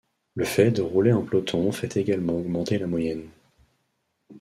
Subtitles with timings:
[0.33, 3.29] Le fait de rouler en peloton fait également augmenter la moyenne.